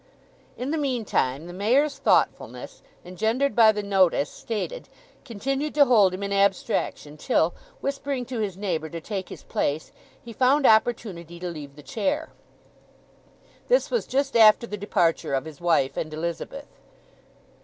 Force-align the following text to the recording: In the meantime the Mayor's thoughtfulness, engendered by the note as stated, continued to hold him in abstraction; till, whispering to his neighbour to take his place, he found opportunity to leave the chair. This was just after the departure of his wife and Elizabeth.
In 0.57 0.71
the 0.71 0.79
meantime 0.79 1.45
the 1.45 1.53
Mayor's 1.53 1.99
thoughtfulness, 1.99 2.81
engendered 3.05 3.55
by 3.55 3.71
the 3.71 3.83
note 3.83 4.15
as 4.15 4.29
stated, 4.29 4.89
continued 5.23 5.75
to 5.75 5.85
hold 5.85 6.11
him 6.11 6.23
in 6.23 6.33
abstraction; 6.33 7.17
till, 7.17 7.53
whispering 7.81 8.25
to 8.25 8.39
his 8.39 8.57
neighbour 8.57 8.89
to 8.89 8.99
take 8.99 9.29
his 9.29 9.43
place, 9.43 9.91
he 10.19 10.33
found 10.33 10.65
opportunity 10.65 11.39
to 11.39 11.51
leave 11.51 11.75
the 11.75 11.83
chair. 11.83 12.31
This 13.67 13.91
was 13.91 14.07
just 14.07 14.35
after 14.35 14.65
the 14.65 14.75
departure 14.75 15.35
of 15.35 15.45
his 15.45 15.61
wife 15.61 15.95
and 15.95 16.11
Elizabeth. 16.11 16.79